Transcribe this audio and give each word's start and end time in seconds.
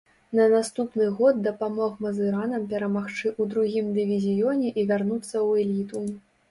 На 0.37 0.45
наступны 0.53 1.09
год 1.19 1.43
дапамог 1.49 2.01
мазыранам 2.07 2.67
перамагчы 2.73 3.25
ў 3.41 3.43
другім 3.55 3.95
дывізіёне 4.01 4.67
і 4.79 4.89
вярнуцца 4.93 5.33
ў 5.49 5.69
эліту. 5.69 5.99